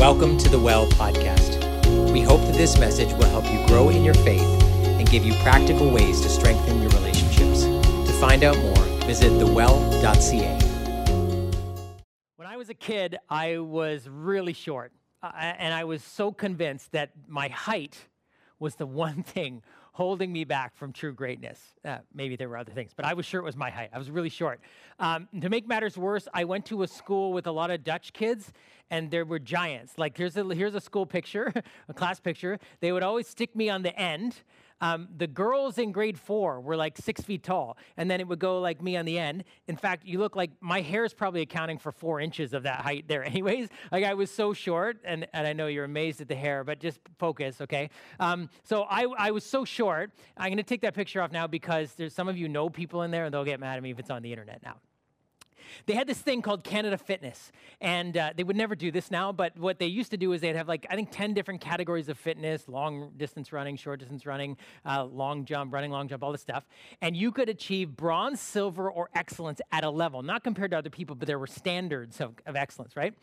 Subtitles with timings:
[0.00, 1.60] Welcome to the Well podcast.
[2.10, 5.34] We hope that this message will help you grow in your faith and give you
[5.42, 7.64] practical ways to strengthen your relationships.
[7.64, 10.58] To find out more, visit thewell.ca.
[12.36, 14.92] When I was a kid, I was really short.
[15.22, 17.98] Uh, and I was so convinced that my height
[18.58, 19.62] was the one thing
[19.92, 21.58] holding me back from true greatness.
[21.84, 23.90] Uh, maybe there were other things, but I was sure it was my height.
[23.92, 24.60] I was really short.
[24.98, 28.12] Um, to make matters worse, I went to a school with a lot of Dutch
[28.12, 28.52] kids,
[28.90, 29.94] and there were giants.
[29.98, 31.52] Like here's a here's a school picture,
[31.88, 32.58] a class picture.
[32.80, 34.36] They would always stick me on the end.
[34.80, 38.38] Um, the girls in grade four were like six feet tall, and then it would
[38.38, 39.44] go like me on the end.
[39.66, 42.80] In fact, you look like my hair is probably accounting for four inches of that
[42.80, 43.68] height there, anyways.
[43.90, 46.80] Like I was so short, and, and I know you're amazed at the hair, but
[46.80, 47.90] just focus, okay?
[48.18, 50.12] Um, so I, I was so short.
[50.36, 53.10] I'm to take that picture off now because there's some of you know people in
[53.10, 54.76] there, and they'll get mad at me if it's on the internet now.
[55.86, 59.32] They had this thing called Canada Fitness, and uh, they would never do this now.
[59.32, 62.08] But what they used to do is they'd have like I think ten different categories
[62.08, 66.32] of fitness: long distance running, short distance running, uh, long jump, running long jump, all
[66.32, 66.64] this stuff.
[67.00, 70.90] And you could achieve bronze, silver, or excellence at a level, not compared to other
[70.90, 73.14] people, but there were standards of, of excellence, right?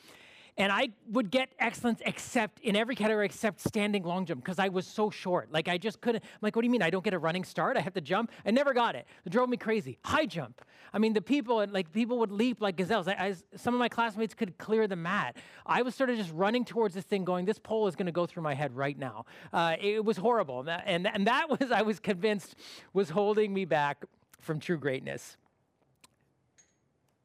[0.57, 4.69] And I would get excellence except in every category except standing long jump because I
[4.69, 5.51] was so short.
[5.51, 6.23] Like I just couldn't.
[6.23, 6.81] I'm like, what do you mean?
[6.81, 7.77] I don't get a running start?
[7.77, 8.31] I have to jump?
[8.43, 9.05] I never got it.
[9.23, 9.99] It drove me crazy.
[10.03, 10.61] High jump.
[10.93, 13.07] I mean, the people like people would leap like gazelles.
[13.07, 15.37] I, I, some of my classmates could clear the mat.
[15.65, 18.11] I was sort of just running towards this thing, going, this pole is going to
[18.11, 19.25] go through my head right now.
[19.53, 22.55] Uh, it was horrible, and that, and, and that was I was convinced
[22.93, 24.05] was holding me back
[24.39, 25.37] from true greatness.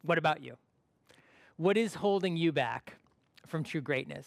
[0.02, 0.56] What about you?
[1.56, 2.96] What is holding you back
[3.46, 4.26] from true greatness.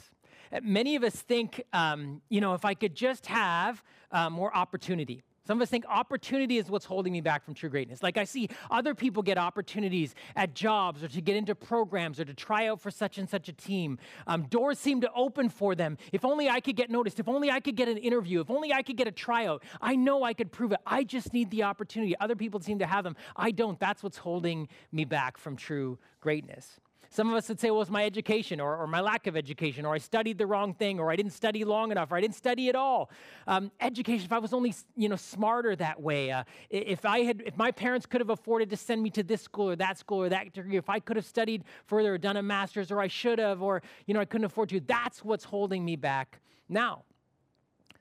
[0.52, 4.56] Uh, many of us think, um, you know, if I could just have uh, more
[4.56, 5.24] opportunity.
[5.48, 8.02] Some of us think opportunity is what's holding me back from true greatness.
[8.02, 12.26] Like I see other people get opportunities at jobs or to get into programs or
[12.26, 14.00] to try out for such and such a team.
[14.26, 16.00] Um, doors seem to open for them.
[16.12, 17.20] If only I could get noticed.
[17.20, 18.42] If only I could get an interview.
[18.42, 19.64] If only I could get a tryout.
[19.80, 20.80] I know I could prove it.
[20.86, 22.16] I just need the opportunity.
[22.20, 23.16] Other people seem to have them.
[23.36, 23.80] I don't.
[23.80, 26.80] That's what's holding me back from true greatness.
[27.10, 29.86] Some of us would say, well, it's my education or, or, my lack of education,
[29.86, 32.36] or I studied the wrong thing, or I didn't study long enough, or I didn't
[32.36, 33.10] study at all.
[33.48, 37.44] Um, education, if I was only you know, smarter that way, uh, if, I had,
[37.46, 40.22] if my parents could have afforded to send me to this school or that school
[40.24, 43.08] or that degree, if I could have studied further or done a master's, or I
[43.08, 46.40] should have, or you know, I couldn't afford to, that's what's holding me back
[46.70, 47.04] now.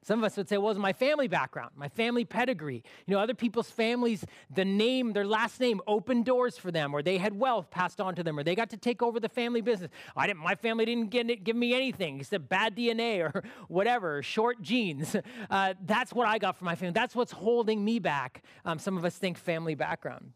[0.04, 2.84] Some of us would say, well, it's my family background, my family pedigree.
[3.06, 7.02] You know, other people's families, the name, their last name opened doors for them, or
[7.02, 9.62] they had wealth passed on to them, or they got to take over the family
[9.62, 9.90] business.
[10.14, 14.60] I didn't, my family didn't get, give me anything except bad DNA or whatever, short
[14.62, 15.16] genes.
[15.50, 16.92] Uh, that's what I got from my family.
[16.92, 18.42] That's what's holding me back.
[18.64, 20.32] Um, some of us think family background.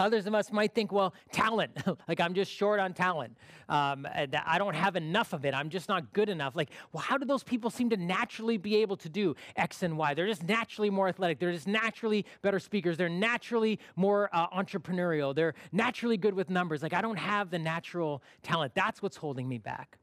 [0.00, 1.70] Others of us might think, well, talent,
[2.08, 3.36] like I'm just short on talent.
[3.68, 5.54] Um, I don't have enough of it.
[5.54, 6.56] I'm just not good enough.
[6.56, 9.96] Like, well, how do those people seem to naturally be able to do X and
[9.98, 10.14] Y?
[10.14, 11.38] They're just naturally more athletic.
[11.38, 12.96] They're just naturally better speakers.
[12.96, 15.34] They're naturally more uh, entrepreneurial.
[15.34, 16.82] They're naturally good with numbers.
[16.82, 18.74] Like, I don't have the natural talent.
[18.74, 19.98] That's what's holding me back.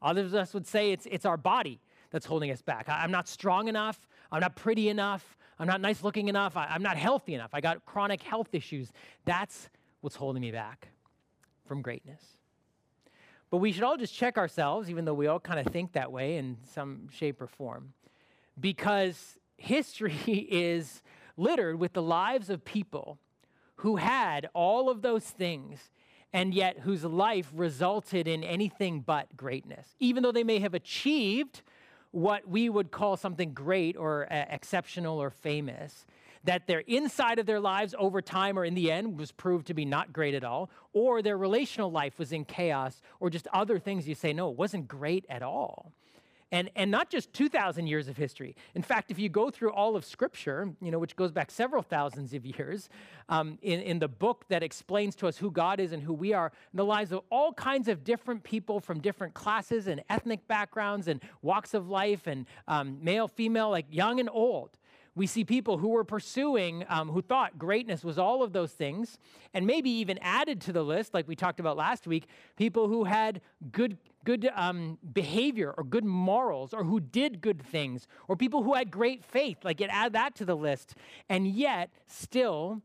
[0.00, 1.80] Others of us would say it's, it's our body
[2.10, 2.88] that's holding us back.
[2.88, 3.98] I, I'm not strong enough.
[4.32, 5.36] I'm not pretty enough.
[5.60, 6.56] I'm not nice looking enough.
[6.56, 7.50] I, am not healthy enough.
[7.52, 8.90] I got chronic health issues.
[9.26, 9.68] That's
[10.00, 10.88] what's holding me back
[11.66, 12.22] from greatness.
[13.50, 16.10] But we should all just check ourselves, even though we all kind of think that
[16.10, 17.92] way in some shape or form,
[18.58, 20.14] because history
[20.50, 21.02] is
[21.36, 23.18] littered with the lives of people
[23.76, 25.90] who had all of those things
[26.32, 29.94] and yet whose life resulted in anything but greatness.
[29.98, 31.60] Even though they may have achieved
[32.12, 36.06] what we would call something great or uh, exceptional or famous,
[36.44, 39.74] that their inside of their lives over time or in the end was proved to
[39.74, 43.78] be not great at all, or their relational life was in chaos, or just other
[43.78, 45.92] things you say, no, it wasn't great at all
[46.52, 48.56] and, and not just 2,000 years of history.
[48.74, 51.82] In fact, if you go through all of Scripture, you know, which goes back several
[51.82, 52.88] thousands of years,
[53.28, 56.32] um, in, in the book that explains to us who God is and who we
[56.32, 60.46] are, in the lives of all kinds of different people from different classes and ethnic
[60.48, 64.70] backgrounds and walks of life and um, male, female, like young and old.
[65.14, 69.18] We see people who were pursuing, um, who thought greatness was all of those things,
[69.52, 72.26] and maybe even added to the list, like we talked about last week,
[72.56, 73.40] people who had
[73.72, 78.74] good good um, behavior or good morals or who did good things or people who
[78.74, 79.56] had great faith.
[79.64, 80.94] Like it add that to the list,
[81.28, 82.82] and yet still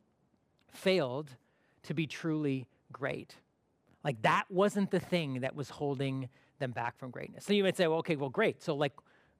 [0.68, 1.36] failed
[1.84, 3.36] to be truly great.
[4.04, 6.30] Like that wasn't the thing that was holding
[6.60, 7.46] them back from greatness.
[7.46, 8.64] So you might say, well, okay, well, great.
[8.64, 8.94] So like,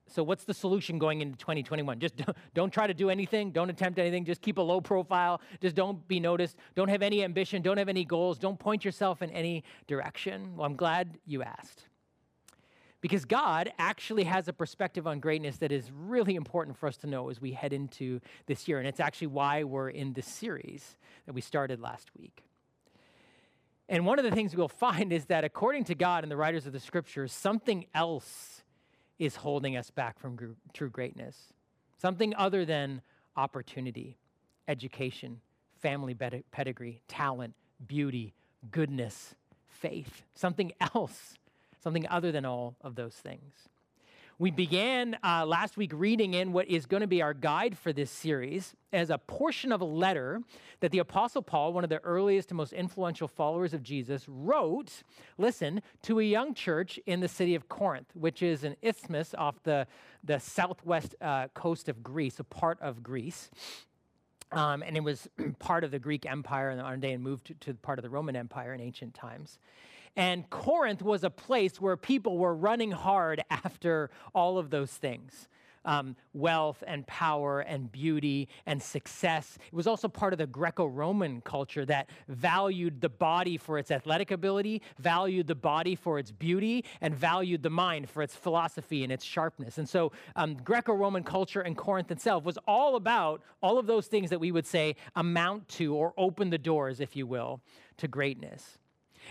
[0.08, 2.00] so what's the solution going into 2021?
[2.00, 3.52] Just don't, don't try to do anything.
[3.52, 4.26] Don't attempt anything.
[4.26, 5.42] Just keep a low profile.
[5.62, 6.58] Just don't be noticed.
[6.76, 7.62] Don't have any ambition.
[7.62, 8.38] Don't have any goals.
[8.38, 10.56] Don't point yourself in any direction.
[10.56, 11.88] Well, I'm glad you asked
[13.02, 17.08] Because God actually has a perspective on greatness that is really important for us to
[17.08, 18.78] know as we head into this year.
[18.80, 22.44] And it's actually why we're in this series that we started last week.
[23.88, 26.68] And one of the things we'll find is that according to God and the writers
[26.68, 28.62] of the scriptures, something else
[29.20, 31.54] is holding us back from gr- true greatness.
[31.98, 33.02] Something other than
[33.38, 34.18] opportunity,
[34.68, 35.40] education,
[35.82, 36.16] family
[36.52, 37.54] pedigree, talent,
[37.88, 38.34] beauty,
[38.72, 39.36] goodness,
[39.68, 40.24] faith.
[40.34, 41.36] Something else
[41.86, 43.54] something other than all of those things.
[44.38, 47.94] We began uh, last week reading in what is going to be our guide for
[47.94, 50.42] this series as a portion of a letter
[50.82, 55.04] that the Apostle Paul, one of the earliest and most influential followers of Jesus, wrote,
[55.38, 59.64] listen, to a young church in the city of Corinth, which is an isthmus off
[59.64, 59.88] the,
[60.22, 63.50] the southwest uh, coast of Greece, a part of Greece.
[64.52, 65.30] Um, and it was
[65.60, 68.04] part of the Greek Empire in the modern day and moved to, to part of
[68.04, 69.60] the Roman Empire in ancient times.
[70.16, 75.48] And Corinth was a place where people were running hard after all of those things.
[75.88, 79.60] Um, wealth and power and beauty and success.
[79.68, 83.92] It was also part of the Greco Roman culture that valued the body for its
[83.92, 89.04] athletic ability, valued the body for its beauty, and valued the mind for its philosophy
[89.04, 89.78] and its sharpness.
[89.78, 94.08] And so, um, Greco Roman culture and Corinth itself was all about all of those
[94.08, 97.62] things that we would say amount to or open the doors, if you will,
[97.98, 98.80] to greatness.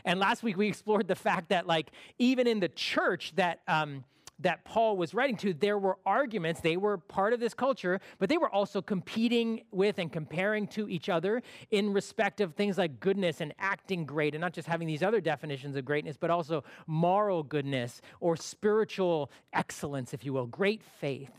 [0.05, 4.05] And last week we explored the fact that, like, even in the church that, um,
[4.41, 6.61] that Paul was writing to, there were arguments.
[6.61, 10.89] They were part of this culture, but they were also competing with and comparing to
[10.89, 14.89] each other in respect of things like goodness and acting great, and not just having
[14.89, 20.47] these other definitions of greatness, but also moral goodness or spiritual excellence, if you will,
[20.47, 21.31] great faith.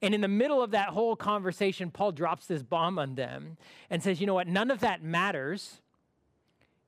[0.00, 3.56] And in the middle of that whole conversation, Paul drops this bomb on them
[3.90, 4.48] and says, You know what?
[4.48, 5.81] None of that matters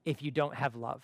[0.04, 1.02] if you don't have love.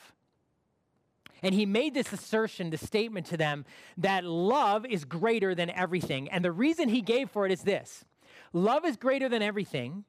[1.42, 3.64] And he made this assertion, this statement to them
[3.96, 6.28] that love is greater than everything.
[6.30, 8.04] And the reason he gave for it is this
[8.52, 10.04] love is greater than everything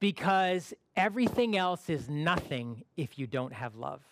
[0.00, 4.02] because everything else is nothing if you don't have love.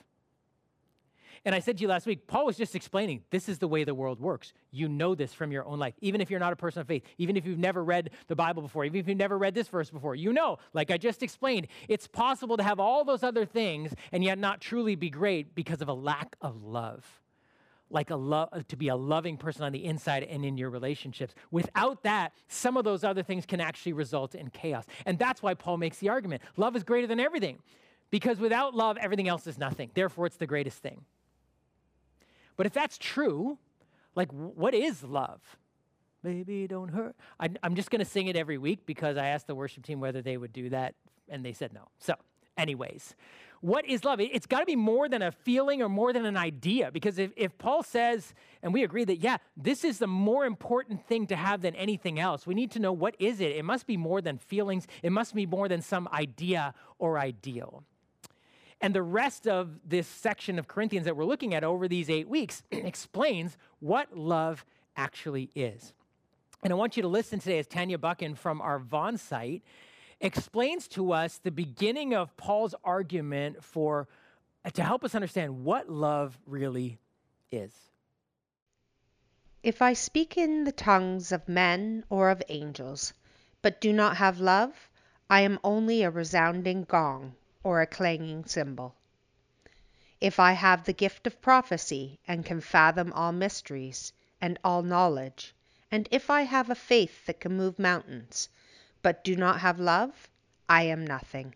[1.45, 3.85] And I said to you last week, Paul was just explaining this is the way
[3.85, 4.55] the world works.
[4.71, 5.95] You know this from your own life.
[6.01, 8.63] Even if you're not a person of faith, even if you've never read the Bible
[8.63, 11.67] before, even if you've never read this verse before, you know, like I just explained,
[11.87, 15.83] it's possible to have all those other things and yet not truly be great because
[15.83, 17.05] of a lack of love.
[17.91, 20.71] Like a love uh, to be a loving person on the inside and in your
[20.71, 21.35] relationships.
[21.51, 24.87] Without that, some of those other things can actually result in chaos.
[25.05, 26.43] And that's why Paul makes the argument.
[26.57, 27.59] Love is greater than everything.
[28.11, 29.91] Because without love, everything else is nothing.
[29.93, 31.05] Therefore, it's the greatest thing.
[32.57, 33.59] But if that's true,
[34.15, 35.41] like, what is love?
[36.23, 37.17] Baby, don't hurt.
[37.39, 40.01] I, am just going to sing it every week because I asked the worship team
[40.01, 40.95] whether they would do that,
[41.29, 41.89] and they said no.
[41.99, 42.15] So,
[42.57, 43.15] anyways,
[43.61, 44.21] what is love?
[44.21, 46.91] It's got to be more than a feeling or more than an idea.
[46.91, 51.07] Because if, if Paul says, and we agree that, yeah, this is the more important
[51.07, 53.53] thing to have than anything else, we need to know what is it?
[53.53, 57.85] It must be more than feelings, it must be more than some idea or ideal.
[58.81, 62.29] And the rest of this section of Corinthians that we're looking at over these eight
[62.29, 64.65] weeks explains what love
[64.97, 65.93] actually is.
[66.63, 69.63] And I want you to listen today as Tanya Buchan from our Vaughan site
[70.21, 74.09] explains to us the beginning of Paul's argument for
[74.73, 76.99] to help us understand what love really
[77.53, 77.73] is.
[79.63, 83.13] If I speak in the tongues of men or of angels,
[83.61, 84.91] but do not have love,
[85.29, 87.35] I am only a resounding gong
[87.65, 88.95] or a clanging cymbal.
[90.21, 95.55] If I have the gift of prophecy and can fathom all mysteries and all knowledge,
[95.91, 98.49] and if I have a faith that can move mountains,
[99.03, 100.29] but do not have love,
[100.69, 101.55] I am nothing.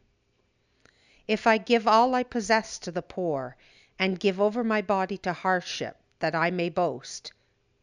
[1.26, 3.56] If I give all I possess to the poor,
[3.98, 7.32] and give over my body to hardship that I may boast,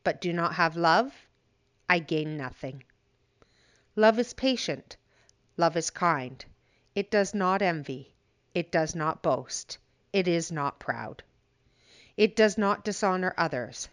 [0.03, 1.13] but do not have love,
[1.87, 2.83] I gain nothing.
[3.95, 4.97] Love is patient,
[5.57, 6.43] love is kind,
[6.95, 8.14] it does not envy,
[8.55, 9.77] it does not boast.
[10.13, 11.21] It is not proud.
[12.17, 13.89] It does not dishonor others.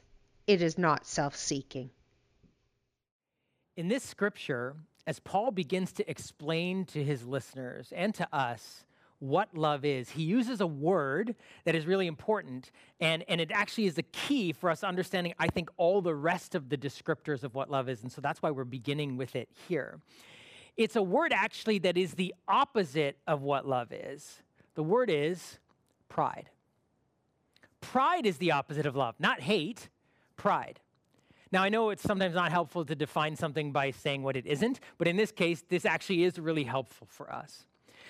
[0.47, 1.91] It is not self seeking.
[3.77, 4.77] In this scripture,
[5.07, 8.85] as Paul begins to explain to his listeners and to us
[9.19, 13.87] what love is, he uses a word that is really important, and, and it actually
[13.87, 17.55] is the key for us understanding, I think, all the rest of the descriptors of
[17.55, 18.03] what love is.
[18.03, 20.01] And so that's why we're beginning with it here.
[20.77, 24.43] It's a word actually that is the opposite of what love is.
[24.75, 25.59] The word is
[26.09, 26.51] pride.
[27.81, 29.89] Pride is the opposite of love, not hate,
[30.37, 30.81] pride.
[31.51, 34.81] Now, I know it's sometimes not helpful to define something by saying what it isn't,
[34.97, 37.67] but in this case, this actually is really helpful for us.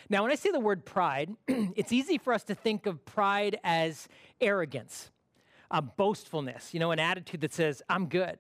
[0.08, 3.58] Now, when I say the word pride, it's easy for us to think of pride
[3.64, 4.08] as
[4.40, 5.10] arrogance.
[5.70, 8.38] a boastfulness, you know, an attitude that says, I'm good.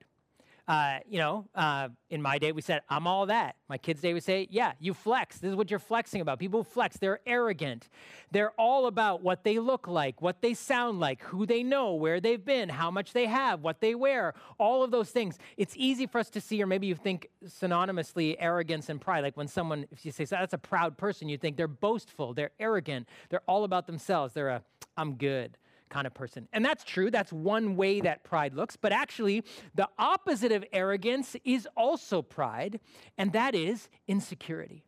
[0.68, 3.56] Uh, you know, uh, in my day, we said, I'm all that.
[3.68, 5.38] My kids' day we say, Yeah, you flex.
[5.38, 6.38] This is what you're flexing about.
[6.38, 6.96] People flex.
[6.98, 7.88] They're arrogant.
[8.30, 12.20] They're all about what they look like, what they sound like, who they know, where
[12.20, 15.36] they've been, how much they have, what they wear, all of those things.
[15.56, 19.24] It's easy for us to see, or maybe you think synonymously arrogance and pride.
[19.24, 22.52] Like when someone, if you say, That's a proud person, you think they're boastful, they're
[22.60, 24.32] arrogant, they're all about themselves.
[24.32, 24.62] They're a,
[24.96, 25.58] I'm good
[25.92, 26.48] kind of person.
[26.52, 27.10] And that's true.
[27.10, 28.76] That's one way that pride looks.
[28.76, 29.44] But actually,
[29.74, 32.80] the opposite of arrogance is also pride,
[33.18, 34.84] and that is insecurity.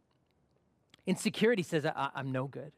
[1.07, 2.73] Insecurity says, I- am no good.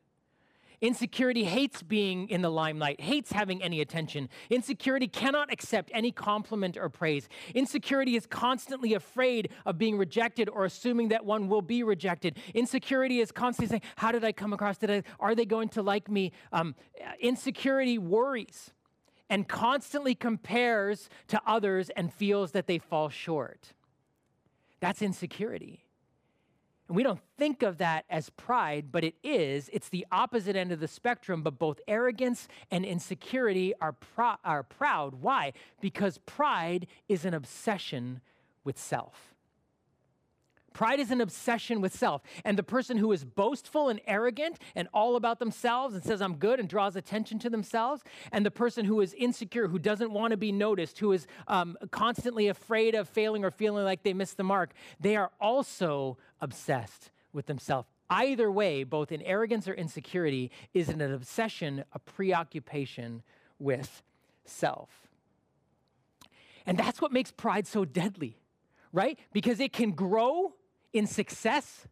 [0.81, 4.29] Insecurity hates being in the limelight, hates having any attention.
[4.51, 7.29] Insecurity cannot accept any compliment or praise.
[7.55, 12.39] Insecurity is constantly afraid of being rejected or assuming that one will be rejected.
[12.55, 14.77] Insecurity is constantly saying, How did I come across?
[14.79, 16.33] Did I, are they going to like me?
[16.53, 16.75] Um,
[17.21, 18.73] insecurity worries
[19.29, 23.73] and constantly compares to others and feels that they fall short.
[24.81, 25.86] That's insecurity.
[26.89, 29.69] And we don't think of that as pride, but it is.
[29.73, 33.97] It's the opposite end of the spectrum, but both arrogance and insecurity are,
[34.45, 35.17] are proud.
[35.21, 35.53] Why?
[35.81, 38.21] Because pride is an obsession
[38.65, 39.36] with self.
[40.77, 42.21] Pride is an obsession with self.
[42.45, 46.37] And the person who is boastful and arrogant and all about themselves and says, I'm
[46.37, 50.33] good and draws attention to themselves, and the person who is insecure, who doesn't want
[50.33, 54.37] to be noticed, who is um, constantly afraid of failing or feeling like they missed
[54.37, 57.89] the mark, they are also obsessed with themselves.
[58.11, 63.23] Either way, both in arrogance or insecurity, is an obsession, a preoccupation
[63.59, 64.03] with
[64.45, 64.91] self.
[66.67, 68.37] And that's what makes pride so deadly,
[68.93, 69.19] right?
[69.33, 70.53] Because it can grow
[70.97, 71.87] in success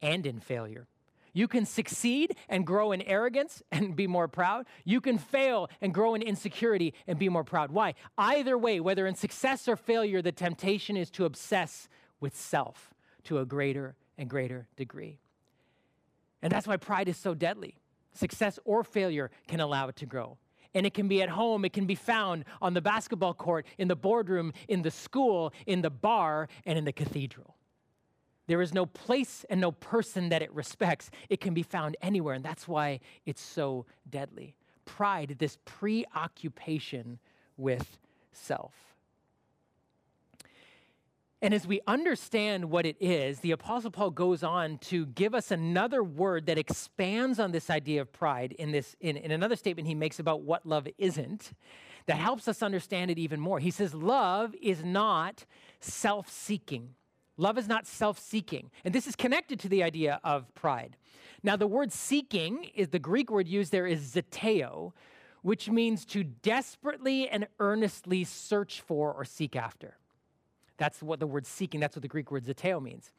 [0.00, 0.86] and in failure.
[1.32, 4.66] You can succeed and grow in arrogance and be more proud.
[4.84, 7.70] You can fail and grow in insecurity and be more proud.
[7.70, 7.94] Why?
[8.16, 11.88] Either way, whether in success or failure, the temptation is to obsess
[12.20, 12.92] with self
[13.24, 15.18] to a greater and greater degree.
[16.42, 17.76] And that's why pride is so deadly.
[18.12, 20.38] Success or failure can allow it to grow.
[20.74, 23.88] And it can be at home, it can be found on the basketball court, in
[23.88, 27.54] the boardroom, in the school, in the bar, and in the cathedral.
[28.48, 31.10] There is no place and no person that it respects.
[31.28, 34.56] It can be found anywhere, and that's why it's so deadly.
[34.84, 37.18] Pride, this preoccupation
[37.58, 37.98] with
[38.32, 38.72] self.
[41.40, 45.52] And as we understand what it is, the Apostle Paul goes on to give us
[45.52, 49.86] another word that expands on this idea of pride in, this, in, in another statement
[49.86, 51.52] he makes about what love isn't,
[52.06, 53.60] that helps us understand it even more.
[53.60, 55.44] He says, Love is not
[55.80, 56.94] self seeking.
[57.38, 58.70] Love is not self seeking.
[58.84, 60.96] And this is connected to the idea of pride.
[61.42, 64.92] Now, the word seeking is the Greek word used there is zeteo,
[65.42, 69.96] which means to desperately and earnestly search for or seek after.
[70.78, 73.12] That's what the word seeking, that's what the Greek word zeteo means.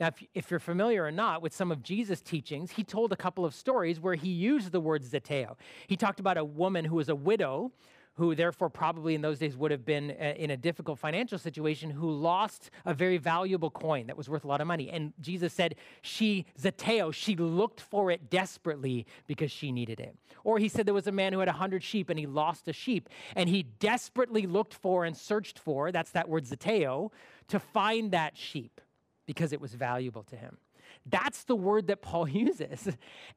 [0.00, 3.16] Now, if, if, you're familiar or not with some of Jesus' teachings, he told a
[3.16, 5.56] couple of stories where he used the word zeteo.
[5.86, 7.72] He talked about a woman who was a widow
[8.16, 11.90] who therefore probably in those days would have been uh, in a difficult financial situation,
[11.90, 14.90] who lost a very valuable coin that was worth a lot of money.
[14.90, 20.16] And Jesus said, she, zeteo, she looked for it desperately because she needed it.
[20.44, 22.68] Or he said there was a man who had a hundred sheep and he lost
[22.68, 23.08] a sheep.
[23.34, 27.10] And he desperately looked for and searched for, that's that word zeteo,
[27.48, 28.80] to find that sheep
[29.26, 30.56] because it was valuable to him.
[31.04, 32.88] That's the word that Paul uses.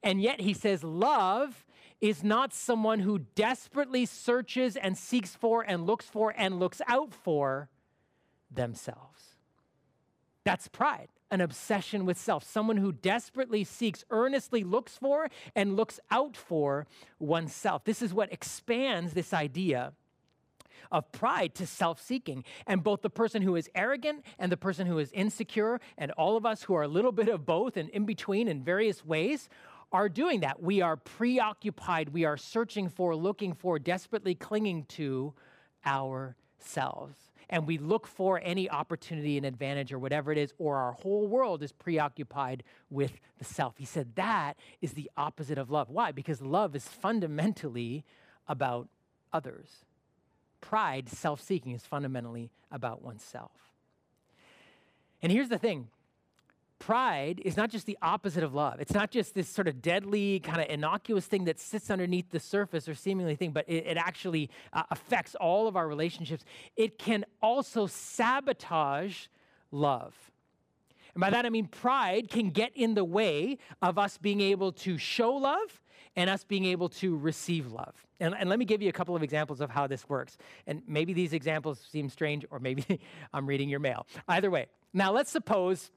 [0.04, 1.66] And yet he says, love
[2.02, 7.14] is not someone who desperately searches and seeks for and looks for and looks out
[7.14, 7.70] for
[8.50, 9.36] themselves.
[10.46, 16.00] That's pride, an obsession with self, someone who desperately seeks, earnestly looks for, and looks
[16.10, 16.88] out for
[17.20, 17.84] oneself.
[17.84, 19.94] This is what expands this idea
[20.92, 22.44] of pride to self seeking.
[22.66, 26.38] And both the person who is arrogant and the person who is insecure, and all
[26.38, 29.50] of us who are a little bit of both and in between in various ways,
[29.92, 30.62] are doing that.
[30.62, 32.10] We are preoccupied.
[32.10, 35.34] We are searching for, looking for, desperately clinging to
[35.86, 37.18] ourselves.
[37.50, 41.28] And we look for any opportunity and advantage or whatever it is, or our whole
[41.28, 43.78] world is preoccupied with the self.
[43.78, 45.90] He said that is the opposite of love.
[45.90, 46.12] Why?
[46.12, 48.06] Because love is fundamentally
[48.48, 48.88] about
[49.34, 49.86] others.
[50.62, 53.52] Pride, self seeking, is fundamentally about oneself.
[55.24, 55.88] And here's the thing
[56.80, 58.80] pride is not just the opposite of love.
[58.80, 62.40] It's not just this sort of deadly, kind of innocuous thing that sits underneath the
[62.40, 66.44] surface or seemingly thing, but it, it actually uh, affects all of our relationships.
[66.76, 69.28] It can also sabotage
[69.72, 70.16] love.
[71.14, 74.72] And by that I mean pride can get in the way of us being able
[74.74, 75.82] to show love
[76.16, 77.94] and us being able to receive love.
[78.20, 80.38] And, and, let me give you a couple of examples of how this works.
[80.68, 83.00] And maybe these examples seem strange, or maybe
[83.34, 84.06] I'm reading your mail.
[84.28, 84.68] Either way.
[84.94, 85.92] Now, let's suppose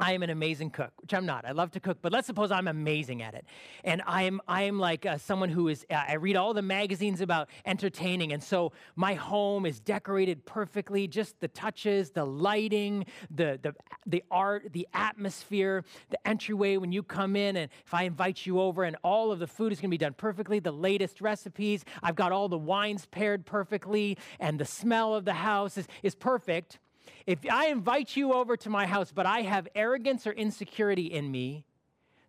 [0.00, 1.44] I am an amazing cook, which I'm not.
[1.44, 3.44] I love to cook, but let's suppose I'm amazing at it.
[3.84, 7.48] And I'm, I'm like uh, someone who is, uh, I read all the magazines about
[7.64, 8.32] entertaining.
[8.32, 13.72] And so my home is decorated perfectly, just the touches, the lighting, the, the,
[14.04, 17.56] the art, the atmosphere, the entryway when you come in.
[17.56, 19.98] And if I invite you over, and all of the food is going to be
[19.98, 25.14] done perfectly, the latest recipes, I've got all the wines paired perfectly, and the smell
[25.14, 26.80] of the house is, is perfect.
[27.26, 31.30] If I invite you over to my house, but I have arrogance or insecurity in
[31.30, 31.64] me,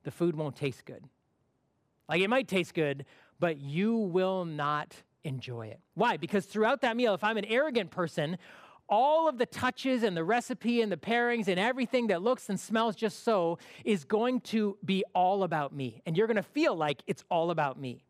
[0.04, 1.04] the food won't taste good.
[2.08, 3.06] Like it might taste good,
[3.40, 5.80] but you will not enjoy it.
[5.96, 6.18] Why?
[6.18, 8.38] Because throughout that meal, if I'm an arrogant person,
[8.88, 12.60] all of the touches and the recipe and the pairings and everything that looks and
[12.60, 16.02] smells just so is going to be all about me.
[16.06, 18.06] And you're going to feel like it's all about me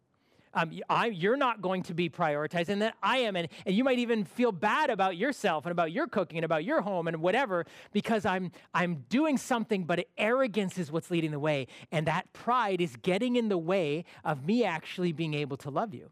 [0.56, 0.72] um,
[1.12, 3.36] you're not going to be prioritized, and that I am.
[3.36, 6.64] And, and you might even feel bad about yourself and about your cooking and about
[6.64, 11.40] your home and whatever because I'm, I'm doing something, but arrogance is what's leading the
[11.40, 11.68] way.
[11.92, 15.94] And that pride is getting in the way of me actually being able to love
[15.94, 16.12] you.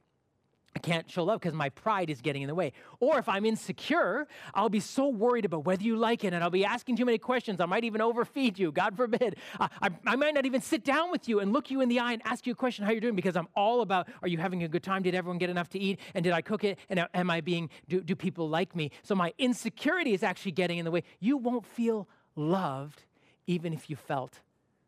[0.76, 2.74] I can't show love because my pride is getting in the way.
[3.00, 6.50] Or if I'm insecure, I'll be so worried about whether you like it and I'll
[6.50, 7.62] be asking too many questions.
[7.62, 9.36] I might even overfeed you, God forbid.
[9.60, 12.00] I, I, I, might not even sit down with you and look you in the
[12.00, 14.40] eye and ask you a question how you're doing because I'm all about are you
[14.40, 15.04] having a good time?
[15.04, 16.00] Did everyone get enough to eat?
[16.16, 16.80] And did I cook it?
[16.90, 18.90] And uh, am I being, do, do people like me?
[19.04, 21.04] So my insecurity is actually getting in the way.
[21.20, 23.04] You won't feel loved
[23.46, 24.40] even if you felt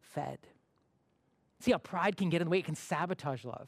[0.01, 0.39] fed.
[1.59, 2.59] See how pride can get in the way?
[2.59, 3.67] It can sabotage love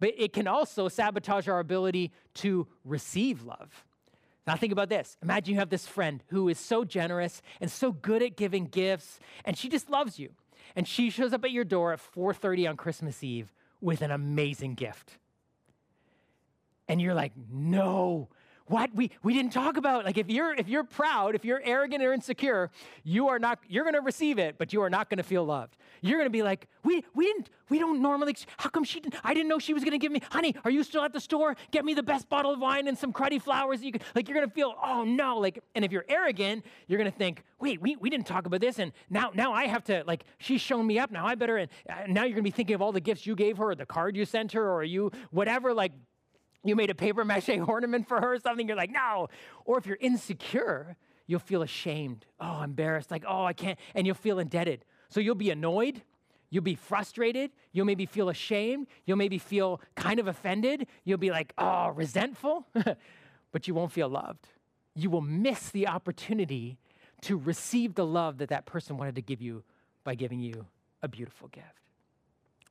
[0.00, 3.84] but it can also sabotage our ability to receive love.
[4.46, 5.16] Now think about this.
[5.22, 9.18] Imagine you have this friend who is so generous and so good at giving gifts
[9.44, 10.30] and she just loves you.
[10.76, 14.74] And she shows up at your door at 4:30 on Christmas Eve with an amazing
[14.74, 15.18] gift.
[16.88, 18.28] And you're like, "No,
[18.66, 18.94] what?
[18.94, 22.14] We we didn't talk about like if you're if you're proud if you're arrogant or
[22.14, 22.70] insecure
[23.02, 25.44] you are not you're going to receive it but you are not going to feel
[25.44, 25.76] loved.
[26.00, 29.20] You're going to be like we we didn't we don't normally how come she didn't
[29.22, 31.20] i didn't know she was going to give me honey are you still at the
[31.20, 31.56] store?
[31.72, 34.36] Get me the best bottle of wine and some cruddy flowers you can like you're
[34.36, 37.82] going to feel oh no like and if you're arrogant you're going to think wait
[37.82, 40.86] we, we didn't talk about this and now now i have to like she's shown
[40.86, 42.92] me up now i better and uh, now you're going to be thinking of all
[42.92, 45.92] the gifts you gave her or the card you sent her or you whatever like
[46.64, 49.28] you made a paper mache ornament for her or something, you're like, no.
[49.64, 50.96] Or if you're insecure,
[51.26, 52.26] you'll feel ashamed.
[52.40, 53.78] Oh, embarrassed, like, oh, I can't.
[53.94, 54.84] And you'll feel indebted.
[55.08, 56.02] So you'll be annoyed.
[56.50, 57.50] You'll be frustrated.
[57.72, 58.86] You'll maybe feel ashamed.
[59.06, 60.86] You'll maybe feel kind of offended.
[61.04, 62.66] You'll be like, oh, resentful.
[63.52, 64.48] but you won't feel loved.
[64.94, 66.78] You will miss the opportunity
[67.22, 69.64] to receive the love that that person wanted to give you
[70.04, 70.66] by giving you
[71.02, 71.66] a beautiful gift.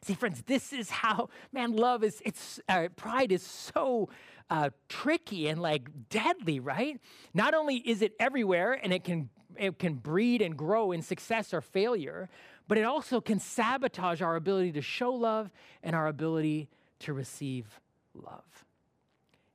[0.03, 4.09] See, friends, this is how, man, love is, it's, uh, pride is so
[4.49, 6.99] uh, tricky and like deadly, right?
[7.33, 11.53] Not only is it everywhere and it can, it can breed and grow in success
[11.53, 12.29] or failure,
[12.67, 17.79] but it also can sabotage our ability to show love and our ability to receive
[18.13, 18.65] love.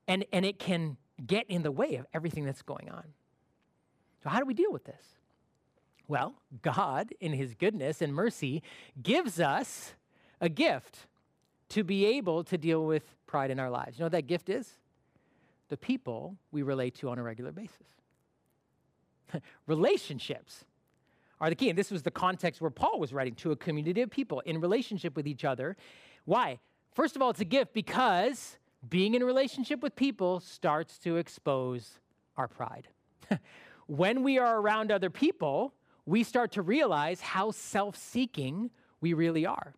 [0.06, 3.04] And, and it can get in the way of everything that's going on.
[4.22, 5.04] So, how do we deal with this?
[6.06, 8.62] Well, God, in His goodness and mercy,
[9.02, 9.94] gives us
[10.40, 11.06] a gift
[11.70, 13.98] to be able to deal with pride in our lives.
[13.98, 14.68] You know what that gift is?
[15.68, 17.86] The people we relate to on a regular basis.
[19.66, 20.64] Relationships
[21.40, 21.68] are the key.
[21.68, 24.60] And this was the context where Paul was writing to a community of people in
[24.60, 25.76] relationship with each other.
[26.24, 26.58] Why?
[26.92, 28.56] First of all, it's a gift because
[28.88, 31.98] being in relationship with people starts to expose
[32.36, 32.88] our pride.
[33.86, 35.74] when we are around other people,
[36.06, 38.70] we start to realize how self seeking
[39.00, 39.74] we really are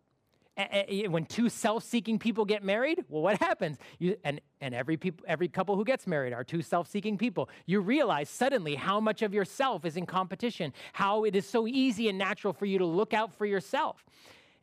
[1.07, 3.77] when two self-seeking people get married well what happens?
[3.99, 7.49] You, and, and every, people, every couple who gets married are two self-seeking people.
[7.65, 12.09] You realize suddenly how much of yourself is in competition how it is so easy
[12.09, 14.03] and natural for you to look out for yourself.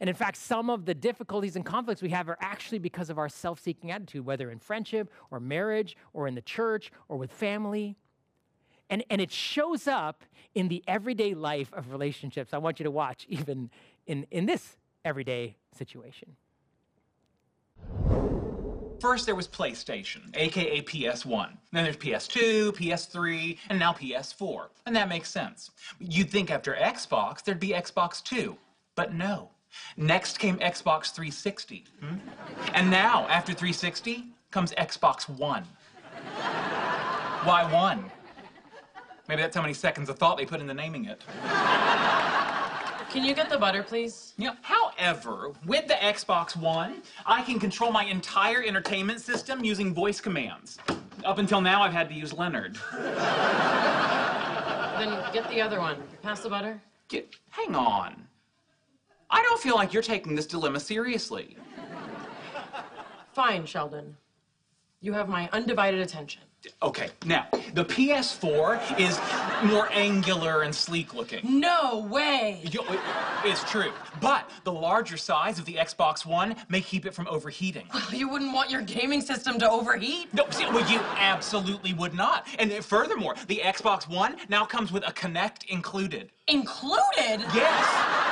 [0.00, 3.18] And in fact some of the difficulties and conflicts we have are actually because of
[3.18, 7.96] our self-seeking attitude whether in friendship or marriage or in the church or with family.
[8.90, 10.22] And, and it shows up
[10.54, 12.54] in the everyday life of relationships.
[12.54, 13.70] I want you to watch even
[14.06, 16.36] in, in this everyday situation.
[19.00, 21.50] First, there was PlayStation, aka PS1.
[21.72, 24.66] Then there's PS2, PS3, and now PS4.
[24.86, 25.70] And that makes sense.
[26.00, 28.56] You'd think after Xbox, there'd be Xbox 2.
[28.96, 29.50] But no.
[29.96, 31.84] Next came Xbox 360.
[32.00, 32.16] Hmm?
[32.74, 35.64] And now, after 360, comes Xbox One.
[37.44, 38.10] Why one?
[39.28, 41.22] Maybe that's how many seconds of thought they put into naming it.
[43.10, 44.34] Can you get the butter, please?
[44.36, 50.20] Know, however, with the Xbox One, I can control my entire entertainment system using voice
[50.20, 50.78] commands.
[51.24, 52.78] Up until now, I've had to use Leonard.
[54.98, 55.96] Then get the other one.
[56.22, 56.82] Pass the butter.
[57.08, 58.26] Get, hang on.
[59.30, 61.56] I don't feel like you're taking this dilemma seriously.
[63.32, 64.16] Fine, Sheldon.
[65.00, 66.42] You have my undivided attention.
[66.82, 69.18] Okay, now, the PS4 is
[69.70, 71.40] more angular and sleek looking.
[71.60, 72.60] No way!
[72.70, 73.00] You- it-
[73.44, 73.92] It's true.
[74.20, 77.86] But the larger size of the Xbox One may keep it from overheating.
[77.94, 80.34] Well, You wouldn't want your gaming system to overheat?
[80.34, 82.46] No, see, well, you absolutely would not.
[82.58, 86.32] And furthermore, the Xbox One now comes with a Kinect included.
[86.48, 87.44] Included?
[87.54, 88.27] Yes.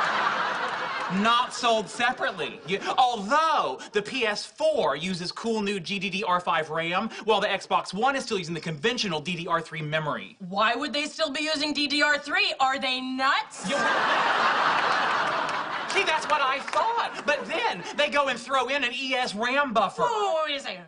[1.14, 2.60] Not sold separately.
[2.66, 8.38] You- although the PS4 uses cool new GDDR5 RAM, while the Xbox One is still
[8.38, 10.36] using the conventional DDR3 memory.
[10.48, 12.54] Why would they still be using DDR3?
[12.60, 13.58] Are they nuts?
[15.94, 17.22] See, that's what I thought.
[17.24, 20.02] But then they go and throw in an eSRAM buffer.
[20.02, 20.84] Whoa, wait a second.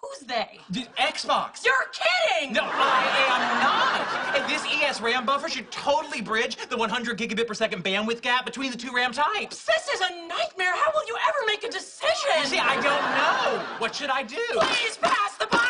[0.00, 0.60] Who's they?
[0.96, 1.64] Xbox.
[1.64, 2.54] You're kidding!
[2.54, 4.37] No, I am not.
[4.98, 8.92] eSRAM buffer should totally bridge the 100 gigabit per second bandwidth gap between the two
[8.92, 9.64] RAM types.
[9.64, 10.74] This is a nightmare.
[10.74, 12.30] How will you ever make a decision?
[12.40, 13.64] You see, I don't know.
[13.78, 14.36] What should I do?
[14.52, 15.68] Please pass the butter!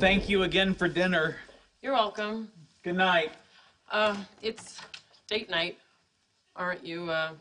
[0.00, 1.36] Thank you again for dinner.
[1.82, 2.50] You're welcome.
[2.82, 3.32] Good night.
[3.90, 4.80] Uh, it's
[5.28, 5.78] date night.
[6.56, 7.32] Aren't you, uh,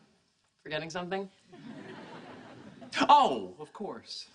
[0.64, 1.30] forgetting something?
[3.02, 4.28] Oh, of course.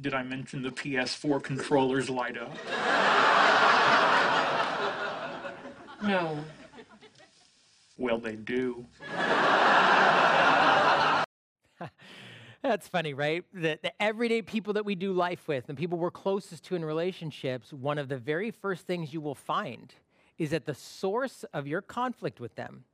[0.00, 2.54] Did I mention the PS4 controllers light up?
[6.02, 6.42] No.
[7.98, 8.86] Well, they do.
[12.62, 13.44] That's funny, right?
[13.52, 16.84] The, the everyday people that we do life with, the people we're closest to in
[16.84, 19.94] relationships, one of the very first things you will find
[20.40, 22.84] is that the source of your conflict with them,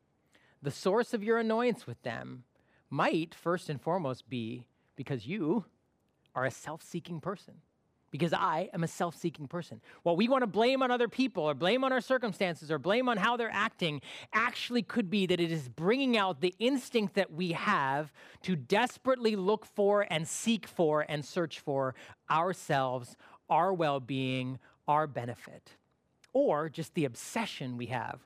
[0.60, 2.42] the source of your annoyance with them,
[2.90, 5.64] might first and foremost be because you
[6.34, 7.54] are a self seeking person.
[8.10, 9.80] Because I am a self seeking person.
[10.02, 13.08] What we want to blame on other people or blame on our circumstances or blame
[13.08, 14.00] on how they're acting
[14.32, 19.36] actually could be that it is bringing out the instinct that we have to desperately
[19.36, 21.94] look for and seek for and search for
[22.28, 23.16] ourselves,
[23.48, 25.76] our well being, our benefit,
[26.36, 28.20] or just the obsession we have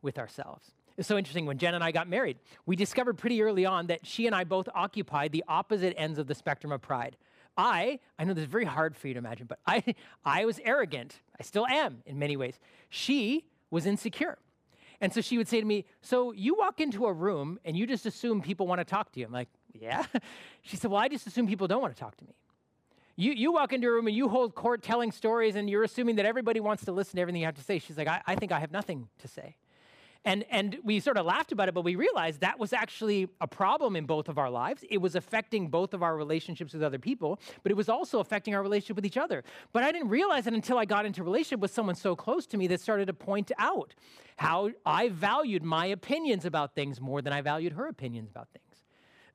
[0.00, 0.70] with ourselves.
[0.96, 1.44] It's so interesting.
[1.44, 4.44] When Jen and I got married, we discovered pretty early on that she and I
[4.44, 7.18] both occupied the opposite ends of the spectrum of pride.
[7.58, 9.94] I, I know this is very hard for you to imagine, but I,
[10.24, 11.20] I was arrogant.
[11.38, 12.58] I still am in many ways.
[12.88, 14.38] She was insecure.
[15.02, 17.86] And so she would say to me, So you walk into a room and you
[17.86, 19.26] just assume people want to talk to you.
[19.26, 20.06] I'm like, Yeah.
[20.62, 22.34] She said, Well, I just assume people don't want to talk to me.
[23.20, 26.16] You, you walk into a room and you hold court telling stories and you're assuming
[26.16, 27.78] that everybody wants to listen to everything you have to say.
[27.78, 29.56] She's like, I, I think I have nothing to say.
[30.24, 33.46] And, and we sort of laughed about it, but we realized that was actually a
[33.46, 34.84] problem in both of our lives.
[34.88, 38.54] It was affecting both of our relationships with other people, but it was also affecting
[38.54, 39.44] our relationship with each other.
[39.74, 42.46] But I didn't realize it until I got into a relationship with someone so close
[42.46, 43.94] to me that started to point out
[44.36, 48.82] how I valued my opinions about things more than I valued her opinions about things.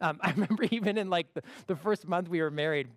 [0.02, 2.90] Um, I remember even in like the, the first month we were married,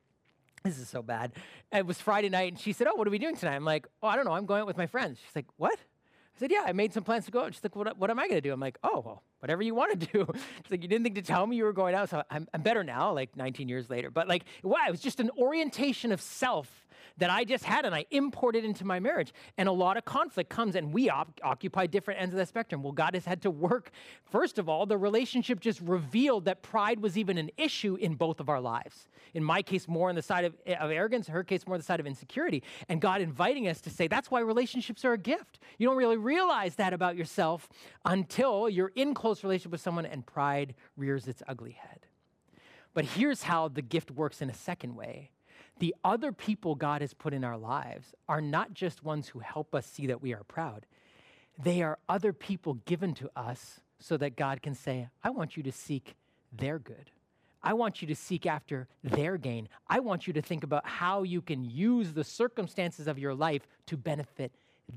[0.65, 1.33] this is so bad.
[1.73, 3.87] It was Friday night, and she said, "Oh, what are we doing tonight?" I'm like,
[4.03, 4.33] "Oh, I don't know.
[4.33, 7.05] I'm going out with my friends." She's like, "What?" I said, "Yeah, I made some
[7.05, 8.79] plans to go out." She's like, "What, what am I going to do?" I'm like,
[8.83, 11.57] "Oh, well, whatever you want to do." She's like, "You didn't think to tell me
[11.57, 14.11] you were going out." So I'm, I'm better now, like 19 years later.
[14.11, 16.87] But like, wow, it was just an orientation of self
[17.19, 19.33] that I just had, and I imported into my marriage.
[19.57, 22.83] And a lot of conflict comes, and we op- occupy different ends of the spectrum.
[22.83, 23.91] Well, God has had to work.
[24.31, 28.41] First of all, the relationship just revealed that pride was even an issue in both
[28.41, 29.09] of our lives.
[29.35, 31.85] In my case, more on the side of, of arrogance, her case, more on the
[31.85, 32.63] side of insecurity.
[32.89, 35.59] And God inviting us to say, that's why relationships are a gift.
[35.77, 37.69] You don't really realize that about yourself
[38.05, 42.01] until you're in close relationship with someone and pride rears its ugly head.
[42.95, 45.31] But here's how the gift works in a second way
[45.79, 49.75] the other people God has put in our lives are not just ones who help
[49.75, 50.87] us see that we are proud,
[51.63, 55.63] they are other people given to us so that God can say, I want you
[55.65, 56.15] to seek
[56.53, 57.11] their good.
[57.63, 59.69] I want you to seek after their gain.
[59.89, 63.67] I want you to think about how you can use the circumstances of your life
[63.87, 64.53] to benefit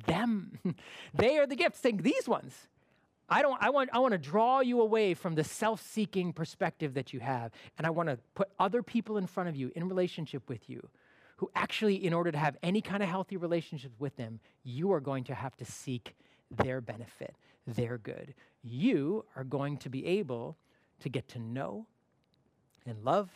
[0.06, 0.60] them.
[1.14, 1.80] they are the gifts.
[1.80, 2.68] Think these ones.
[3.32, 7.14] I don't I want I want to draw you away from the self-seeking perspective that
[7.14, 10.48] you have and I want to put other people in front of you in relationship
[10.50, 10.88] with you
[11.38, 15.00] who actually in order to have any kind of healthy relationship with them you are
[15.00, 16.14] going to have to seek
[16.52, 18.34] their benefit, their good.
[18.64, 20.58] You are going to be able
[21.00, 21.88] to get to know
[22.86, 23.30] and love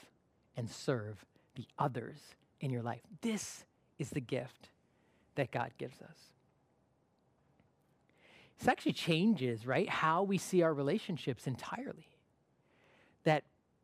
[0.57, 2.17] and serve the others
[2.59, 3.01] in your life.
[3.21, 3.65] This
[3.97, 4.69] is the gift
[5.35, 6.34] that God gives us.
[8.59, 12.07] This actually changes, right, how we see our relationships entirely.
[13.23, 13.43] That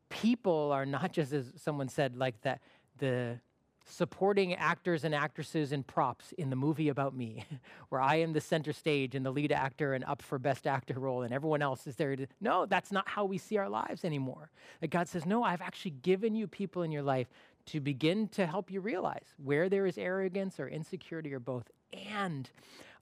[0.10, 2.62] people are not just, as someone said, like that,
[2.98, 3.40] the
[3.88, 7.46] supporting actors and actresses and props in the movie about me,
[7.90, 11.00] where I am the center stage and the lead actor and up for best actor
[11.00, 12.28] role, and everyone else is there to.
[12.40, 14.52] No, that's not how we see our lives anymore.
[14.80, 17.28] That God says, No, I've actually given you people in your life
[17.68, 21.70] to begin to help you realize where there is arrogance or insecurity or both.
[22.10, 22.50] And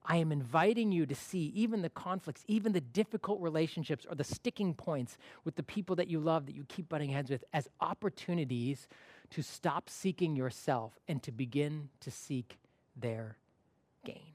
[0.09, 4.23] I am inviting you to see even the conflicts, even the difficult relationships or the
[4.23, 7.69] sticking points with the people that you love that you keep butting heads with as
[7.79, 8.87] opportunities
[9.29, 12.57] to stop seeking yourself and to begin to seek
[12.95, 13.37] their
[14.03, 14.33] gain.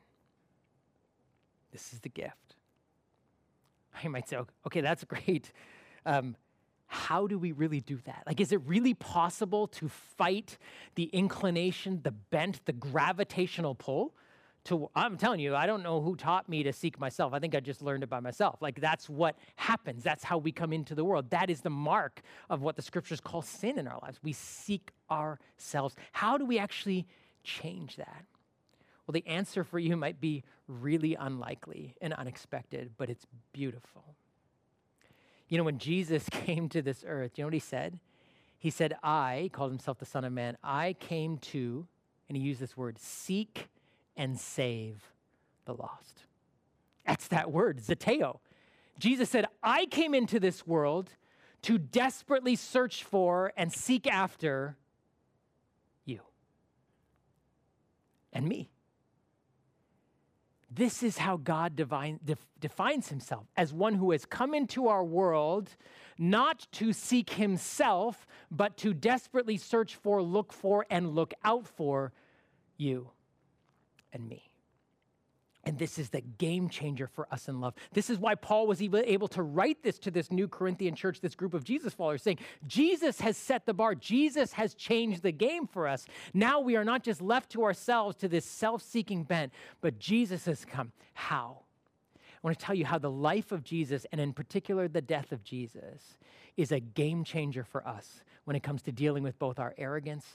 [1.73, 2.55] This is the gift.
[4.03, 5.53] You might say, okay, that's great.
[6.05, 6.35] Um,
[6.87, 8.25] how do we really do that?
[8.27, 10.59] Like, is it really possible to fight
[10.97, 14.13] the inclination, the bent, the gravitational pull?
[14.65, 17.35] To, I'm telling you, I don't know who taught me to seek myself.
[17.35, 18.63] I think I just learned it by myself.
[18.63, 20.03] Like, that's what happens.
[20.03, 21.29] That's how we come into the world.
[21.31, 24.21] That is the mark of what the scriptures call sin in our lives.
[24.23, 25.97] We seek ourselves.
[26.13, 27.07] How do we actually
[27.43, 28.25] change that?
[29.07, 34.15] Well, the answer for you might be really unlikely and unexpected, but it's beautiful.
[35.49, 37.99] You know, when Jesus came to this earth, you know what he said?
[38.59, 41.87] He said, I, he called himself the Son of Man, I came to,
[42.29, 43.69] and he used this word, seek
[44.17, 45.13] and save
[45.65, 46.25] the lost.
[47.07, 48.39] That's that word, zeteo.
[48.99, 51.11] Jesus said, I came into this world
[51.63, 54.77] to desperately search for and seek after
[56.05, 56.21] you
[58.33, 58.71] and me.
[60.71, 65.05] This is how God divine, def, defines himself as one who has come into our
[65.05, 65.71] world
[66.19, 72.13] not to seek himself, but to desperately search for, look for, and look out for
[72.77, 73.11] you
[74.15, 74.51] and me.
[75.67, 77.75] And this is the game changer for us in love.
[77.93, 81.21] This is why Paul was even able to write this to this new Corinthian church,
[81.21, 83.95] this group of Jesus followers, saying, Jesus has set the bar.
[83.95, 86.05] Jesus has changed the game for us.
[86.35, 90.45] Now we are not just left to ourselves to this self seeking bent, but Jesus
[90.45, 90.93] has come.
[91.15, 91.61] How?
[92.17, 95.33] I want to tell you how the life of Jesus, and in particular the death
[95.33, 96.19] of Jesus,
[96.59, 100.27] is a game changer for us when it comes to dealing with both our arrogance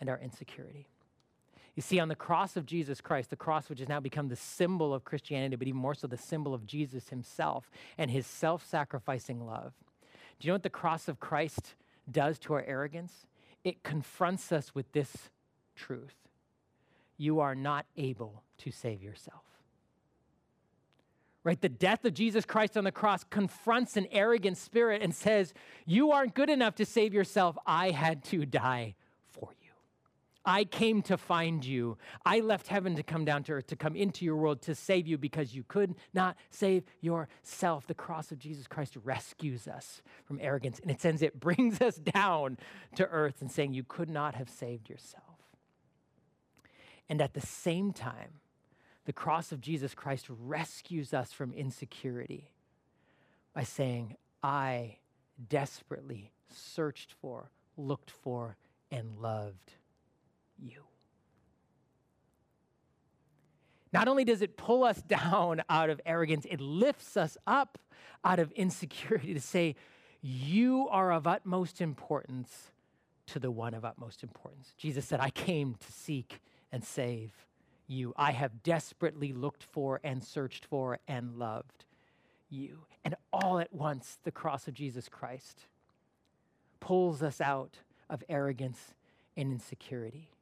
[0.00, 0.88] and our insecurity.
[1.74, 4.36] You see, on the cross of Jesus Christ, the cross which has now become the
[4.36, 8.64] symbol of Christianity, but even more so the symbol of Jesus himself and his self
[8.64, 9.72] sacrificing love.
[10.38, 11.74] Do you know what the cross of Christ
[12.10, 13.26] does to our arrogance?
[13.64, 15.30] It confronts us with this
[15.74, 16.14] truth
[17.16, 19.42] you are not able to save yourself.
[21.44, 21.60] Right?
[21.60, 25.52] The death of Jesus Christ on the cross confronts an arrogant spirit and says,
[25.84, 27.56] You aren't good enough to save yourself.
[27.66, 28.94] I had to die
[30.46, 31.96] I came to find you.
[32.24, 35.06] I left heaven to come down to earth, to come into your world to save
[35.06, 37.86] you because you could not save yourself.
[37.86, 41.96] The cross of Jesus Christ rescues us from arrogance, and it sends it brings us
[41.96, 42.58] down
[42.96, 45.24] to earth and saying, You could not have saved yourself.
[47.08, 48.40] And at the same time,
[49.06, 52.50] the cross of Jesus Christ rescues us from insecurity
[53.54, 54.98] by saying, I
[55.48, 58.56] desperately searched for, looked for,
[58.90, 59.74] and loved
[60.58, 60.84] you.
[63.94, 67.78] Not only does it pull us down out of arrogance, it lifts us up
[68.24, 69.76] out of insecurity to say,
[70.20, 72.72] You are of utmost importance
[73.26, 74.74] to the one of utmost importance.
[74.76, 76.40] Jesus said, I came to seek
[76.72, 77.32] and save
[77.86, 78.12] you.
[78.16, 81.84] I have desperately looked for and searched for and loved
[82.50, 82.80] you.
[83.04, 85.66] And all at once, the cross of Jesus Christ
[86.80, 87.78] pulls us out
[88.10, 88.94] of arrogance
[89.36, 90.33] and insecurity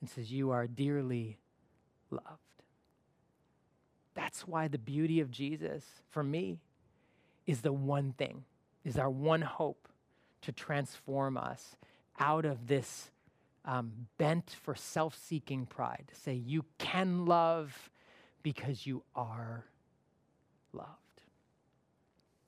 [0.00, 1.38] and says, You are dearly
[2.10, 2.26] loved.
[4.14, 6.58] That's why the beauty of Jesus, for me,
[7.46, 8.44] is the one thing,
[8.84, 9.88] is our one hope
[10.42, 11.76] to transform us
[12.18, 13.10] out of this
[13.64, 16.04] um, bent for self seeking pride.
[16.08, 17.90] To say, You can love
[18.42, 19.64] because you are
[20.72, 20.88] loved.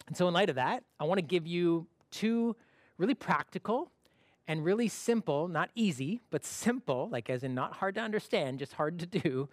[0.06, 2.56] And so, in light of that, I want to give you two
[2.98, 3.90] really practical
[4.50, 8.72] and really simple, not easy, but simple, like as in not hard to understand, just
[8.72, 9.48] hard to do,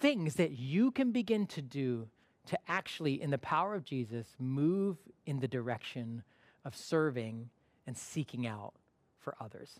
[0.00, 2.08] things that you can begin to do
[2.46, 6.22] to actually, in the power of Jesus, move in the direction
[6.64, 7.50] of serving
[7.86, 8.72] and seeking out
[9.18, 9.78] for others.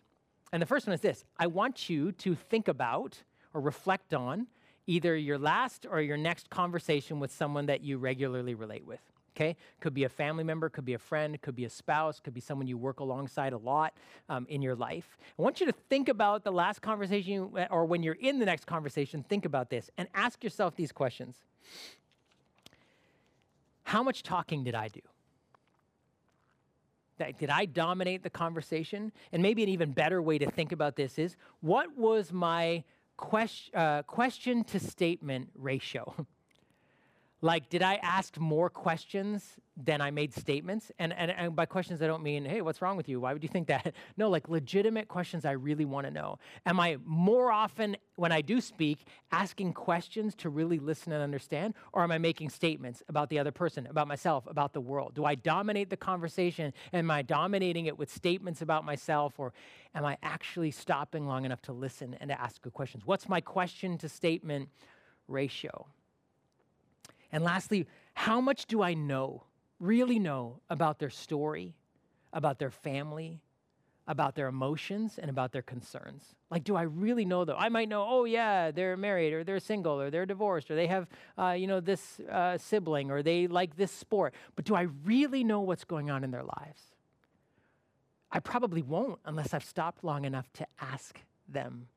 [0.53, 3.16] And the first one is this I want you to think about
[3.55, 4.46] or reflect on
[4.87, 9.10] either your last or your next conversation with someone that you regularly relate with.
[9.36, 9.56] Okay?
[9.80, 12.40] Could be a family member, could be a friend, could be a spouse, could be
[12.40, 13.94] someone you work alongside a lot
[14.28, 15.18] um, in your life.
[15.38, 18.66] I want you to think about the last conversation, or when you're in the next
[18.66, 21.36] conversation, think about this and ask yourself these questions
[23.84, 25.00] How much talking did I do?
[27.38, 29.12] Did I dominate the conversation?
[29.30, 32.82] And maybe an even better way to think about this is what was my
[33.74, 36.26] uh, question to statement ratio?
[37.42, 40.92] Like, did I ask more questions than I made statements?
[40.98, 43.18] And, and, and, by questions, I don't mean, hey, what's wrong with you?
[43.18, 43.94] Why would you think that?
[44.16, 46.38] No, like legitimate questions I really want to know.
[46.66, 51.74] Am I more often, when I do speak, asking questions to really listen and understand?
[51.94, 55.14] Or am I making statements about the other person, about myself, about the world?
[55.14, 56.74] Do I dominate the conversation?
[56.92, 59.38] Am I dominating it with statements about myself?
[59.38, 59.55] Or
[59.94, 63.07] am I actually stopping long enough to listen and to ask good questions?
[63.07, 64.68] What's my question to statement
[65.29, 65.87] ratio?
[67.32, 69.44] And lastly, how much do I know,
[69.78, 71.74] really know about their story,
[72.32, 73.40] about their family,
[74.06, 76.34] about their emotions, and about their concerns?
[76.50, 77.56] Like, do I really know them?
[77.58, 80.88] I might know, oh, yeah, they're married, or they're single, or they're divorced, or they
[80.88, 81.06] have,
[81.38, 84.34] uh, you know, this uh, sibling, or they like this sport.
[84.56, 86.82] But do I really know what's going on in their lives?
[88.32, 91.88] I probably won't unless I've stopped long enough to ask them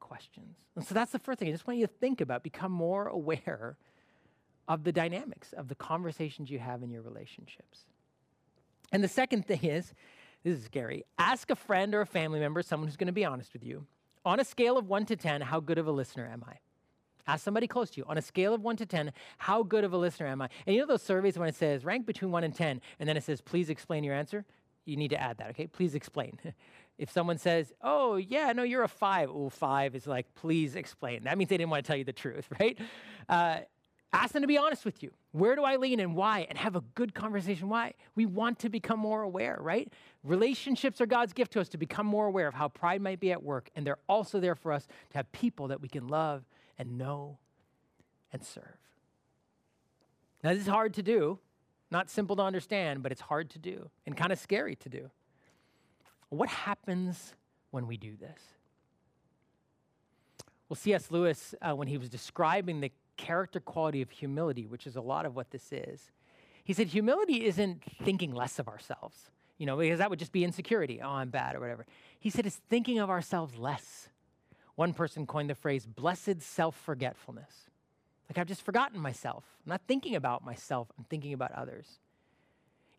[0.00, 0.56] questions.
[0.74, 1.48] And so that's the first thing.
[1.48, 3.76] I just want you to think about, become more aware
[4.68, 7.86] of the dynamics of the conversations you have in your relationships.
[8.92, 9.92] And the second thing is
[10.42, 13.24] this is scary ask a friend or a family member, someone who's going to be
[13.24, 13.86] honest with you,
[14.24, 16.54] on a scale of one to 10, how good of a listener am I?
[17.28, 19.92] Ask somebody close to you on a scale of one to 10, how good of
[19.92, 20.48] a listener am I?
[20.66, 23.16] And you know those surveys when it says rank between one and 10, and then
[23.16, 24.44] it says, please explain your answer?
[24.84, 25.66] You need to add that, okay?
[25.66, 26.38] Please explain.
[26.98, 31.24] if someone says, oh, yeah, no, you're a five, oh, five is like, please explain.
[31.24, 32.78] That means they didn't want to tell you the truth, right?
[33.28, 33.58] Uh,
[34.16, 35.10] Ask them to be honest with you.
[35.32, 36.46] Where do I lean and why?
[36.48, 37.68] And have a good conversation.
[37.68, 37.92] Why?
[38.14, 39.92] We want to become more aware, right?
[40.24, 43.30] Relationships are God's gift to us to become more aware of how pride might be
[43.30, 43.68] at work.
[43.76, 46.44] And they're also there for us to have people that we can love
[46.78, 47.36] and know
[48.32, 48.78] and serve.
[50.42, 51.38] Now, this is hard to do,
[51.90, 55.10] not simple to understand, but it's hard to do and kind of scary to do.
[56.30, 57.34] What happens
[57.70, 58.40] when we do this?
[60.70, 61.10] Well, C.S.
[61.10, 65.26] Lewis, uh, when he was describing the character quality of humility, which is a lot
[65.26, 66.10] of what this is.
[66.64, 70.44] He said, humility isn't thinking less of ourselves, you know, because that would just be
[70.44, 71.00] insecurity.
[71.02, 71.86] Oh, I'm bad or whatever.
[72.18, 74.08] He said, it's thinking of ourselves less.
[74.74, 77.70] One person coined the phrase blessed self forgetfulness.
[78.28, 79.44] Like, I've just forgotten myself.
[79.64, 82.00] I'm not thinking about myself, I'm thinking about others.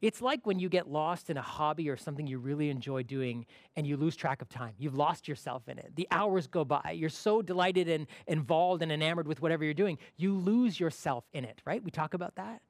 [0.02, 3.48] It's like when you get lost in a hobby or something you really enjoy doing
[3.76, 4.74] and you lose track of time.
[4.78, 5.92] You've lost yourself in it.
[5.96, 6.92] The hours go by.
[6.96, 11.46] You're so delighted and involved and enamored with whatever you're doing, you lose yourself in
[11.46, 11.84] it, right?
[11.84, 12.62] We talk about that.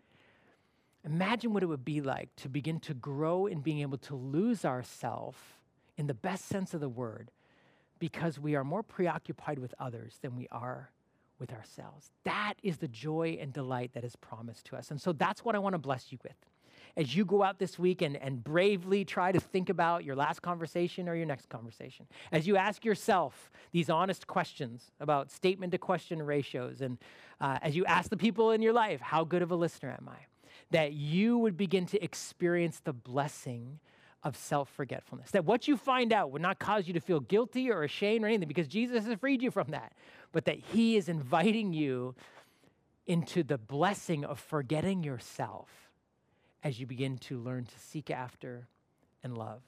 [1.05, 4.63] Imagine what it would be like to begin to grow in being able to lose
[4.63, 5.37] ourselves
[5.97, 7.31] in the best sense of the word
[7.99, 10.91] because we are more preoccupied with others than we are
[11.39, 12.11] with ourselves.
[12.23, 14.91] That is the joy and delight that is promised to us.
[14.91, 16.35] And so that's what I want to bless you with
[16.97, 20.41] as you go out this week and, and bravely try to think about your last
[20.41, 25.77] conversation or your next conversation, as you ask yourself these honest questions about statement to
[25.77, 26.97] question ratios, and
[27.39, 30.09] uh, as you ask the people in your life, how good of a listener am
[30.09, 30.17] I?
[30.71, 33.79] That you would begin to experience the blessing
[34.23, 35.29] of self forgetfulness.
[35.31, 38.27] That what you find out would not cause you to feel guilty or ashamed or
[38.27, 39.93] anything because Jesus has freed you from that,
[40.31, 42.15] but that He is inviting you
[43.05, 45.86] into the blessing of forgetting yourself
[46.63, 48.67] as you begin to learn to seek after
[49.23, 49.61] and love